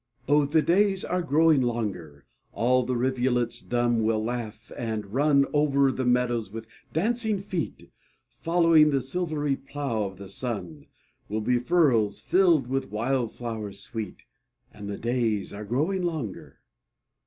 Oh, 0.27 0.45
the 0.45 0.63
days 0.63 1.05
are 1.05 1.21
growing 1.21 1.61
longer, 1.61 2.25
All 2.53 2.81
the 2.81 2.95
rivulets 2.95 3.61
dumb 3.61 3.99
will 3.99 4.23
laugh, 4.23 4.71
and 4.75 5.13
run 5.13 5.45
Over 5.53 5.91
the 5.91 6.05
meadows 6.05 6.49
with 6.49 6.65
dancing 6.91 7.37
feet; 7.39 7.91
Following 8.39 8.89
the 8.89 8.99
silvery 8.99 9.55
plough 9.55 10.05
of 10.05 10.17
the 10.17 10.27
sun, 10.27 10.87
Will 11.29 11.41
be 11.41 11.59
furrows 11.59 12.19
filled 12.19 12.65
with 12.65 12.89
wild 12.89 13.31
flowers 13.31 13.79
sweet: 13.79 14.25
And 14.73 14.89
the 14.89 14.97
days 14.97 15.53
are 15.53 15.65
growing 15.65 16.01
longer. 16.01 16.57